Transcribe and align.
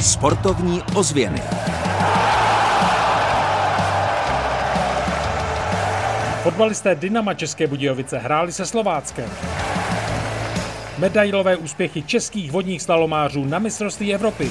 Sportovní 0.00 0.82
ozvěny. 0.94 1.42
Fotbalisté 6.42 6.94
Dynama 6.94 7.34
České 7.34 7.66
Budějovice 7.66 8.18
hráli 8.18 8.52
se 8.52 8.66
Slováckem. 8.66 9.30
Medailové 10.98 11.56
úspěchy 11.56 12.02
českých 12.02 12.52
vodních 12.52 12.82
slalomářů 12.82 13.44
na 13.44 13.58
mistrovství 13.58 14.14
Evropy. 14.14 14.50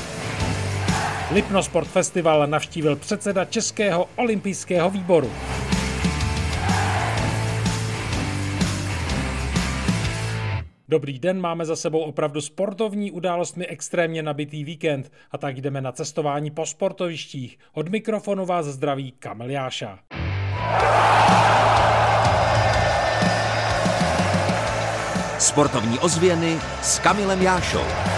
Lipno 1.31 1.63
Sport 1.63 1.87
Festival 1.87 2.47
navštívil 2.47 2.95
předseda 2.95 3.45
Českého 3.45 4.07
olympijského 4.15 4.89
výboru. 4.89 5.31
Dobrý 10.89 11.19
den, 11.19 11.41
máme 11.41 11.65
za 11.65 11.75
sebou 11.75 11.99
opravdu 11.99 12.41
sportovní 12.41 13.11
událostmi 13.11 13.67
extrémně 13.67 14.23
nabitý 14.23 14.63
víkend 14.63 15.11
a 15.31 15.37
tak 15.37 15.61
jdeme 15.61 15.81
na 15.81 15.91
cestování 15.91 16.51
po 16.51 16.65
sportovištích. 16.65 17.59
Od 17.73 17.89
mikrofonu 17.89 18.45
vás 18.45 18.65
zdraví 18.65 19.11
Kamil 19.11 19.49
Jáša. 19.49 19.99
Sportovní 25.39 25.99
ozvěny 25.99 26.57
s 26.81 26.99
Kamilem 26.99 27.41
Jášou. 27.41 28.14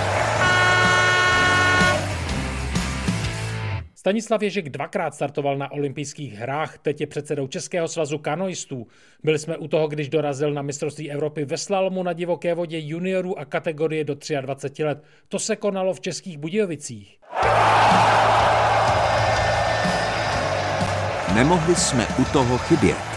Stanislav 4.08 4.42
Ježek 4.42 4.70
dvakrát 4.70 5.16
startoval 5.16 5.58
na 5.58 5.72
olympijských 5.72 6.34
hrách, 6.34 6.78
teď 6.78 7.02
je 7.02 7.08
předsedou 7.08 7.48
Českého 7.48 7.88
svazu 7.88 8.18
kanoistů. 8.18 8.88
Byli 9.24 9.40
jsme 9.40 9.58
u 9.58 9.68
toho, 9.68 9.88
když 9.88 10.10
dorazil 10.10 10.54
na 10.54 10.62
mistrovství 10.62 11.12
Evropy 11.12 11.46
ve 11.46 11.58
slalomu 11.58 12.04
na 12.04 12.14
divoké 12.14 12.54
vodě 12.54 12.80
juniorů 12.80 13.40
a 13.40 13.46
kategorie 13.46 14.04
do 14.04 14.16
23 14.42 14.84
let. 14.84 15.04
To 15.28 15.40
se 15.40 15.56
konalo 15.56 15.94
v 15.94 16.00
Českých 16.00 16.38
Budějovicích. 16.38 17.20
Nemohli 21.36 21.76
jsme 21.76 22.08
u 22.22 22.26
toho 22.34 22.58
chybět. 22.58 23.17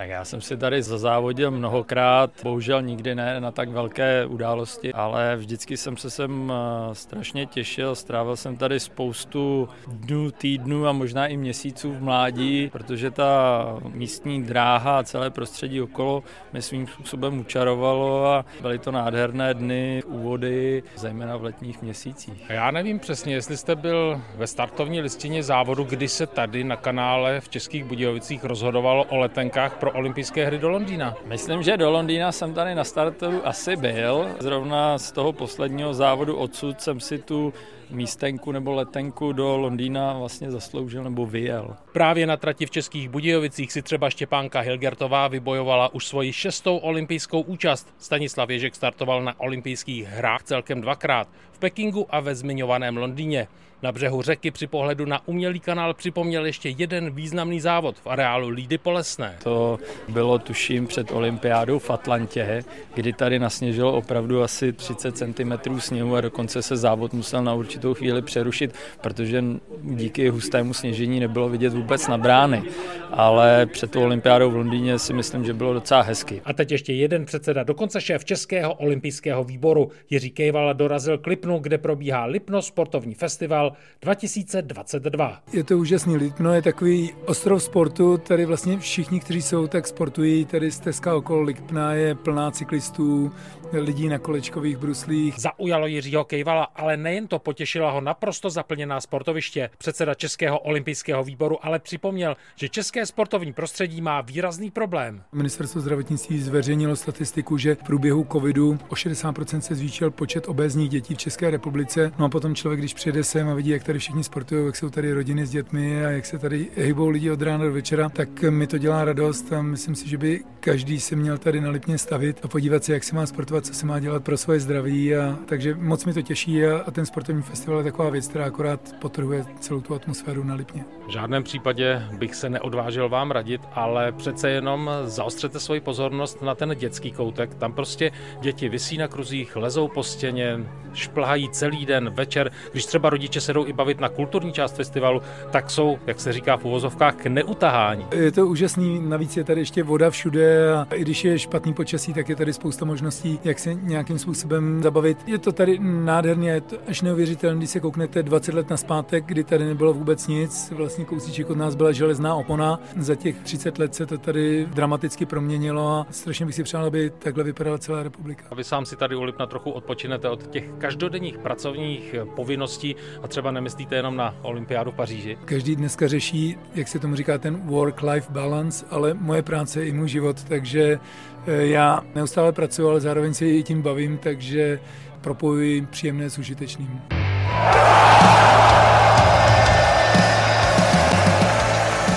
Tak 0.00 0.08
já 0.08 0.24
jsem 0.24 0.40
si 0.40 0.56
tady 0.56 0.82
zazávodil 0.82 1.50
mnohokrát, 1.50 2.30
bohužel 2.42 2.82
nikdy 2.82 3.14
ne 3.14 3.40
na 3.40 3.50
tak 3.50 3.68
velké 3.68 4.26
události, 4.26 4.92
ale 4.92 5.36
vždycky 5.36 5.76
jsem 5.76 5.96
se 5.96 6.10
sem 6.10 6.52
eh, 6.52 6.94
strašně 6.94 7.46
těšil, 7.46 7.94
strávil 7.94 8.36
jsem 8.36 8.56
tady 8.56 8.80
spoustu 8.80 9.68
dnů, 9.86 10.30
týdnů 10.30 10.86
a 10.86 10.92
možná 10.92 11.26
i 11.26 11.36
měsíců 11.36 11.92
v 11.92 12.02
mládí, 12.02 12.70
protože 12.72 13.10
ta 13.10 13.64
místní 13.88 14.42
dráha 14.42 14.98
a 14.98 15.02
celé 15.02 15.30
prostředí 15.30 15.80
okolo 15.80 16.22
mě 16.52 16.62
svým 16.62 16.86
způsobem 16.86 17.40
učarovalo 17.40 18.26
a 18.26 18.44
byly 18.60 18.78
to 18.78 18.90
nádherné 18.90 19.54
dny, 19.54 20.02
úvody, 20.06 20.82
zejména 20.96 21.36
v 21.36 21.44
letních 21.44 21.82
měsících. 21.82 22.46
Já 22.48 22.70
nevím 22.70 22.98
přesně, 22.98 23.34
jestli 23.34 23.56
jste 23.56 23.76
byl 23.76 24.20
ve 24.36 24.46
startovní 24.46 25.00
listině 25.00 25.42
závodu, 25.42 25.84
kdy 25.84 26.08
se 26.08 26.26
tady 26.26 26.64
na 26.64 26.76
kanále 26.76 27.40
v 27.40 27.48
Českých 27.48 27.84
Budějovicích 27.84 28.44
rozhodovalo 28.44 29.04
o 29.04 29.16
letenkách 29.16 29.76
pro 29.76 29.89
olympijské 29.90 30.46
hry 30.46 30.58
do 30.58 30.70
Londýna. 30.70 31.14
Myslím, 31.26 31.62
že 31.62 31.76
do 31.76 31.90
Londýna 31.90 32.32
jsem 32.32 32.54
tady 32.54 32.74
na 32.74 32.84
startu 32.84 33.26
asi 33.44 33.76
byl. 33.76 34.28
Zrovna 34.38 34.98
z 34.98 35.12
toho 35.12 35.32
posledního 35.32 35.94
závodu 35.94 36.36
odsud 36.36 36.80
jsem 36.80 37.00
si 37.00 37.18
tu 37.18 37.52
místenku 37.90 38.52
nebo 38.52 38.72
letenku 38.72 39.32
do 39.32 39.56
Londýna 39.56 40.18
vlastně 40.18 40.50
zasloužil 40.50 41.04
nebo 41.04 41.26
vyjel. 41.26 41.76
Právě 41.92 42.26
na 42.26 42.36
trati 42.36 42.66
v 42.66 42.70
Českých 42.70 43.08
Budějovicích 43.08 43.72
si 43.72 43.82
třeba 43.82 44.10
Štěpánka 44.10 44.60
Hilgertová 44.60 45.28
vybojovala 45.28 45.94
už 45.94 46.06
svoji 46.06 46.32
šestou 46.32 46.76
olympijskou 46.76 47.40
účast. 47.40 47.94
Stanislav 47.98 48.50
Ježek 48.50 48.74
startoval 48.74 49.22
na 49.22 49.40
olympijských 49.40 50.06
hrách 50.06 50.42
celkem 50.42 50.80
dvakrát 50.80 51.28
Pekingu 51.60 52.06
a 52.10 52.20
ve 52.20 52.34
zmiňovaném 52.34 52.96
Londýně. 52.96 53.48
Na 53.82 53.92
břehu 53.92 54.22
řeky 54.22 54.50
při 54.50 54.66
pohledu 54.66 55.06
na 55.06 55.28
umělý 55.28 55.60
kanál 55.60 55.94
připomněl 55.94 56.46
ještě 56.46 56.68
jeden 56.68 57.10
významný 57.10 57.60
závod 57.60 57.98
v 57.98 58.06
areálu 58.06 58.48
Lídy 58.48 58.78
Polesné. 58.78 59.36
To 59.42 59.78
bylo 60.08 60.38
tuším 60.38 60.86
před 60.86 61.10
olympiádou 61.12 61.78
v 61.78 61.90
Atlantě, 61.90 62.64
kdy 62.94 63.12
tady 63.12 63.38
nasněžilo 63.38 63.92
opravdu 63.92 64.42
asi 64.42 64.72
30 64.72 65.16
cm 65.16 65.80
sněhu 65.80 66.16
a 66.16 66.20
dokonce 66.20 66.62
se 66.62 66.76
závod 66.76 67.12
musel 67.12 67.44
na 67.44 67.54
určitou 67.54 67.94
chvíli 67.94 68.22
přerušit, 68.22 68.74
protože 69.00 69.44
díky 69.82 70.28
hustému 70.28 70.74
sněžení 70.74 71.20
nebylo 71.20 71.48
vidět 71.48 71.72
vůbec 71.72 72.08
na 72.08 72.18
brány. 72.18 72.62
Ale 73.10 73.66
před 73.66 73.90
tou 73.90 74.02
olympiádou 74.02 74.50
v 74.50 74.56
Londýně 74.56 74.98
si 74.98 75.12
myslím, 75.12 75.44
že 75.44 75.54
bylo 75.54 75.74
docela 75.74 76.02
hezky. 76.02 76.42
A 76.44 76.52
teď 76.52 76.72
ještě 76.72 76.92
jeden 76.92 77.24
předseda, 77.24 77.62
dokonce 77.62 78.00
šéf 78.00 78.24
Českého 78.24 78.74
olympijského 78.74 79.44
výboru. 79.44 79.90
Jiří 80.10 80.30
Kejvala 80.30 80.72
dorazil 80.72 81.18
k 81.18 81.26
Lipnu, 81.50 81.62
kde 81.62 81.78
probíhá 81.78 82.24
Lipno 82.24 82.62
sportovní 82.62 83.14
festival 83.14 83.72
2022. 84.02 85.42
Je 85.52 85.64
to 85.64 85.78
úžasný. 85.78 86.16
Lipno 86.16 86.54
je 86.54 86.62
takový 86.62 87.12
ostrov 87.26 87.62
sportu, 87.62 88.18
tady 88.18 88.44
vlastně 88.44 88.78
všichni, 88.78 89.20
kteří 89.20 89.42
jsou, 89.42 89.66
tak 89.66 89.86
sportují. 89.86 90.44
Tady 90.44 90.70
stezka 90.70 91.14
okolo 91.14 91.42
Lipna 91.42 91.94
je 91.94 92.14
plná 92.14 92.50
cyklistů, 92.50 93.32
lidí 93.72 94.08
na 94.08 94.18
kolečkových 94.18 94.76
bruslích. 94.76 95.34
Zaujalo 95.38 95.86
Jiřího 95.86 96.24
Kejvala, 96.24 96.64
ale 96.64 96.96
nejen 96.96 97.28
to 97.28 97.38
potěšila 97.38 97.90
ho 97.90 98.00
naprosto 98.00 98.50
zaplněná 98.50 99.00
sportoviště. 99.00 99.70
Předseda 99.78 100.14
Českého 100.14 100.58
olympijského 100.58 101.24
výboru 101.24 101.64
ale 101.66 101.78
připomněl, 101.78 102.36
že 102.56 102.68
české 102.68 103.06
sportovní 103.06 103.52
prostředí 103.52 104.00
má 104.00 104.20
výrazný 104.20 104.70
problém. 104.70 105.22
Ministerstvo 105.32 105.80
zdravotnictví 105.80 106.38
zveřejnilo 106.38 106.96
statistiku, 106.96 107.58
že 107.58 107.74
v 107.74 107.82
průběhu 107.82 108.26
covidu 108.32 108.78
o 108.88 108.94
60% 108.94 109.58
se 109.58 109.74
zvýšil 109.74 110.10
počet 110.10 110.48
obézních 110.48 110.88
dětí 110.88 111.14
v 111.14 111.18
České 111.18 111.39
republice. 111.42 112.12
No 112.18 112.24
a 112.24 112.28
potom 112.28 112.54
člověk, 112.54 112.80
když 112.80 112.94
přijede 112.94 113.24
sem 113.24 113.48
a 113.48 113.54
vidí, 113.54 113.70
jak 113.70 113.84
tady 113.84 113.98
všichni 113.98 114.24
sportují, 114.24 114.66
jak 114.66 114.76
jsou 114.76 114.90
tady 114.90 115.12
rodiny 115.12 115.46
s 115.46 115.50
dětmi 115.50 116.06
a 116.06 116.10
jak 116.10 116.26
se 116.26 116.38
tady 116.38 116.68
hybou 116.76 117.08
lidi 117.08 117.30
od 117.30 117.42
rána 117.42 117.64
do 117.64 117.72
večera, 117.72 118.08
tak 118.08 118.42
mi 118.42 118.66
to 118.66 118.78
dělá 118.78 119.04
radost 119.04 119.52
a 119.52 119.62
myslím 119.62 119.94
si, 119.94 120.08
že 120.08 120.18
by 120.18 120.40
každý 120.60 121.00
se 121.00 121.16
měl 121.16 121.38
tady 121.38 121.60
na 121.60 121.70
Lipně 121.70 121.98
stavit 121.98 122.40
a 122.42 122.48
podívat 122.48 122.84
se, 122.84 122.92
jak 122.92 123.04
se 123.04 123.14
má 123.14 123.26
sportovat, 123.26 123.66
co 123.66 123.74
se 123.74 123.86
má 123.86 124.00
dělat 124.00 124.24
pro 124.24 124.36
svoje 124.36 124.60
zdraví. 124.60 125.16
A, 125.16 125.38
takže 125.46 125.74
moc 125.74 126.04
mi 126.04 126.12
to 126.14 126.22
těší 126.22 126.64
a, 126.64 126.78
a 126.86 126.90
ten 126.90 127.06
sportovní 127.06 127.42
festival 127.42 127.78
je 127.78 127.84
taková 127.84 128.10
věc, 128.10 128.28
která 128.28 128.44
akorát 128.44 128.94
potrhuje 129.00 129.44
celou 129.60 129.80
tu 129.80 129.94
atmosféru 129.94 130.44
na 130.44 130.54
Lipně. 130.54 130.84
V 131.06 131.10
žádném 131.12 131.42
případě 131.42 132.02
bych 132.18 132.34
se 132.34 132.50
neodvážil 132.50 133.08
vám 133.08 133.30
radit, 133.30 133.60
ale 133.74 134.12
přece 134.12 134.50
jenom 134.50 134.90
zaostřete 135.04 135.60
svoji 135.60 135.80
pozornost 135.80 136.42
na 136.42 136.54
ten 136.54 136.74
dětský 136.76 137.12
koutek. 137.12 137.54
Tam 137.54 137.72
prostě 137.72 138.12
děti 138.40 138.68
vysí 138.68 138.98
na 138.98 139.08
kruzích, 139.08 139.56
lezou 139.56 139.88
po 139.88 140.02
stěně, 140.02 140.60
šplhají 140.94 141.29
celý 141.52 141.86
den, 141.86 142.10
večer. 142.10 142.50
Když 142.72 142.86
třeba 142.86 143.10
rodiče 143.10 143.40
se 143.40 143.52
jdou 143.52 143.66
i 143.66 143.72
bavit 143.72 144.00
na 144.00 144.08
kulturní 144.08 144.52
část 144.52 144.76
festivalu, 144.76 145.22
tak 145.50 145.70
jsou, 145.70 145.98
jak 146.06 146.20
se 146.20 146.32
říká 146.32 146.56
v 146.56 146.64
uvozovkách, 146.64 147.14
k 147.14 147.26
neutahání. 147.26 148.06
Je 148.16 148.32
to 148.32 148.46
úžasný, 148.46 149.00
navíc 149.08 149.36
je 149.36 149.44
tady 149.44 149.60
ještě 149.60 149.82
voda 149.82 150.10
všude 150.10 150.72
a 150.74 150.94
i 150.94 151.00
když 151.00 151.24
je 151.24 151.38
špatný 151.38 151.74
počasí, 151.74 152.14
tak 152.14 152.28
je 152.28 152.36
tady 152.36 152.52
spousta 152.52 152.84
možností, 152.84 153.38
jak 153.44 153.58
se 153.58 153.74
nějakým 153.74 154.18
způsobem 154.18 154.82
zabavit. 154.82 155.18
Je 155.26 155.38
to 155.38 155.52
tady 155.52 155.78
nádherně, 155.82 156.50
je 156.50 156.60
to 156.60 156.76
až 156.88 157.02
neuvěřitelné, 157.02 157.58
když 157.58 157.70
se 157.70 157.80
kouknete 157.80 158.22
20 158.22 158.54
let 158.54 158.70
na 158.70 158.76
zpátek, 158.76 159.24
kdy 159.26 159.44
tady 159.44 159.64
nebylo 159.64 159.92
vůbec 159.92 160.26
nic. 160.26 160.72
Vlastně 160.76 161.04
kousíček 161.04 161.50
od 161.50 161.56
nás 161.56 161.74
byla 161.74 161.92
železná 161.92 162.34
opona. 162.34 162.80
Za 162.96 163.14
těch 163.14 163.38
30 163.38 163.78
let 163.78 163.94
se 163.94 164.06
to 164.06 164.18
tady 164.18 164.66
dramaticky 164.66 165.26
proměnilo 165.26 165.88
a 165.88 166.06
strašně 166.10 166.46
bych 166.46 166.54
si 166.54 166.62
přál, 166.62 166.84
aby 166.84 167.10
takhle 167.18 167.44
vypadala 167.44 167.78
celá 167.78 168.02
republika. 168.02 168.44
A 168.50 168.54
vy 168.54 168.64
sám 168.64 168.86
si 168.86 168.96
tady 168.96 169.16
u 169.16 169.22
Lipna 169.22 169.46
trochu 169.46 169.70
odpočinete 169.70 170.28
od 170.28 170.46
těch 170.46 170.64
každodenních 170.78 171.19
pracovních 171.38 172.14
povinností 172.36 172.96
a 173.22 173.28
třeba 173.28 173.50
nemyslíte 173.50 173.96
jenom 173.96 174.16
na 174.16 174.34
olympiádu 174.42 174.90
v 174.90 174.94
Paříži? 174.94 175.38
Každý 175.44 175.76
dneska 175.76 176.08
řeší, 176.08 176.56
jak 176.74 176.88
se 176.88 176.98
tomu 176.98 177.16
říká, 177.16 177.38
ten 177.38 177.56
work-life 177.66 178.32
balance, 178.32 178.86
ale 178.90 179.14
moje 179.14 179.42
práce 179.42 179.80
je 179.80 179.86
i 179.86 179.92
můj 179.92 180.08
život, 180.08 180.44
takže 180.44 180.98
eh, 181.46 181.66
já 181.66 182.00
neustále 182.14 182.52
pracuji, 182.52 182.88
ale 182.88 183.00
zároveň 183.00 183.34
se 183.34 183.46
i 183.46 183.62
tím 183.62 183.82
bavím, 183.82 184.18
takže 184.18 184.80
propojuji 185.20 185.86
příjemné 185.86 186.30
s 186.30 186.38
užitečným. 186.38 187.00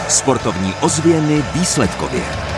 Sportovní 0.07 0.73
ozvěny 0.81 1.43
výsledkově. 1.53 2.52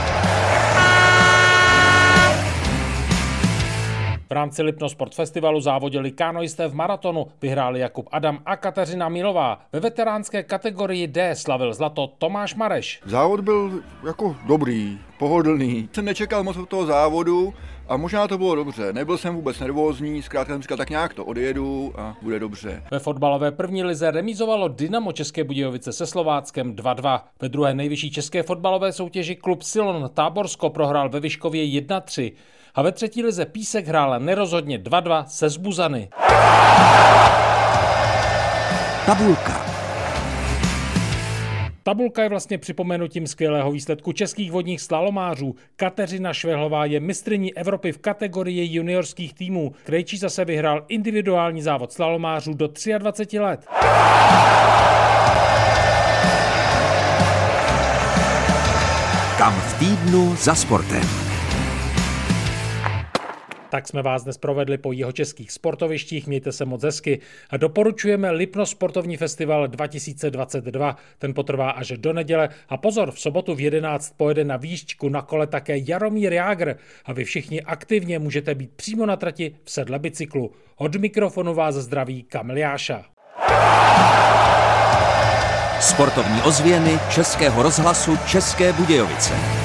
Rámci 4.35 4.61
Lipno 4.61 4.89
Sport 4.89 5.15
Festivalu 5.15 5.61
závodili 5.61 6.11
kanoisté 6.11 6.67
v 6.67 6.75
maratonu, 6.75 7.27
vyhráli 7.41 7.79
Jakub 7.79 8.09
Adam 8.11 8.39
a 8.45 8.55
Kateřina 8.55 9.09
Milová. 9.09 9.59
Ve 9.73 9.79
veteránské 9.79 10.43
kategorii 10.43 11.07
D 11.07 11.35
slavil 11.35 11.73
zlato 11.73 12.07
Tomáš 12.17 12.55
Mareš. 12.55 13.01
Závod 13.05 13.39
byl 13.39 13.83
jako 14.07 14.35
dobrý, 14.47 14.99
pohodlný. 15.17 15.89
Jsem 15.93 16.05
nečekal 16.05 16.43
moc 16.43 16.57
od 16.57 16.69
toho 16.69 16.85
závodu, 16.85 17.53
A 17.87 17.97
možná 17.97 18.27
to 18.27 18.37
bylo 18.37 18.55
dobře. 18.55 18.93
Nebyl 18.93 19.17
jsem 19.17 19.35
vůbec 19.35 19.59
nervózní, 19.59 20.21
zkrátka 20.21 20.53
jsem 20.53 20.61
říkal, 20.61 20.77
tak 20.77 20.89
nějak 20.89 21.13
to 21.13 21.25
odjedu 21.25 21.93
a 21.97 22.17
bude 22.21 22.39
dobře. 22.39 22.83
Ve 22.91 22.99
fotbalové 22.99 23.51
první 23.51 23.83
lize 23.83 24.11
remizovalo 24.11 24.67
Dynamo 24.67 25.11
České 25.11 25.43
Budějovice 25.43 25.93
se 25.93 26.05
Slováckem 26.07 26.75
2-2. 26.75 27.21
Ve 27.41 27.49
druhé 27.49 27.73
nejvyšší 27.73 28.11
české 28.11 28.43
fotbalové 28.43 28.91
soutěži 28.91 29.35
klub 29.35 29.61
Silon 29.61 30.09
Táborsko 30.13 30.69
prohrál 30.69 31.09
ve 31.09 31.19
Vyškově 31.19 31.81
1-3. 31.81 32.33
A 32.75 32.81
ve 32.81 32.91
třetí 32.91 33.23
lize 33.23 33.45
Písek 33.45 33.87
hrál 33.87 34.19
nerozhodně 34.19 34.79
2-2 34.79 35.23
se 35.27 35.49
Zbuzany. 35.49 36.09
Tabulka. 39.05 39.54
Tabulka 41.87 42.23
je 42.23 42.29
vlastně 42.29 42.57
připomenutím 42.57 43.27
skvělého 43.27 43.71
výsledku 43.71 44.11
českých 44.11 44.51
vodních 44.51 44.81
slalomářů. 44.81 45.55
Kateřina 45.75 46.33
Švehlová 46.33 46.85
je 46.85 46.99
mistrní 46.99 47.57
Evropy 47.57 47.91
v 47.91 47.97
kategorii 47.97 48.75
juniorských 48.75 49.33
týmů. 49.33 49.71
Krejčí 49.83 50.17
zase 50.17 50.45
vyhrál 50.45 50.85
individuální 50.87 51.61
závod 51.61 51.93
slalomářů 51.93 52.53
do 52.53 52.69
23 52.97 53.39
let. 53.39 53.65
Kam 59.37 59.53
v 59.53 59.79
týdnu 59.79 60.35
za 60.35 60.55
sportem. 60.55 61.24
Tak 63.69 63.87
jsme 63.87 64.01
vás 64.01 64.23
dnes 64.23 64.37
provedli 64.37 64.77
po 64.77 64.91
jeho 64.91 65.11
českých 65.11 65.51
sportovištích, 65.51 66.27
mějte 66.27 66.51
se 66.51 66.65
moc 66.65 66.83
hezky 66.83 67.19
a 67.49 67.57
doporučujeme 67.57 68.31
Lipno 68.31 68.65
sportovní 68.65 69.17
festival 69.17 69.67
2022. 69.67 70.97
Ten 71.19 71.33
potrvá 71.33 71.69
až 71.69 71.91
do 71.91 72.13
neděle 72.13 72.49
a 72.69 72.77
pozor, 72.77 73.11
v 73.11 73.19
sobotu 73.19 73.55
v 73.55 73.59
11 73.59 74.13
pojede 74.17 74.43
na 74.43 74.57
výšťku 74.57 75.09
na 75.09 75.21
kole 75.21 75.47
také 75.47 75.77
Jaromír 75.77 76.33
Jágr 76.33 76.75
a 77.05 77.13
vy 77.13 77.23
všichni 77.23 77.61
aktivně 77.61 78.19
můžete 78.19 78.55
být 78.55 78.71
přímo 78.75 79.05
na 79.05 79.15
trati 79.15 79.55
v 79.63 79.71
sedle 79.71 79.99
bicyklu. 79.99 80.51
Od 80.77 80.95
mikrofonu 80.95 81.53
vás 81.53 81.75
zdraví 81.75 82.23
Kamil 82.23 82.57
Jáša. 82.57 83.05
Sportovní 85.79 86.41
ozvěny 86.41 86.99
Českého 87.09 87.63
rozhlasu 87.63 88.17
České 88.27 88.73
Budějovice. 88.73 89.64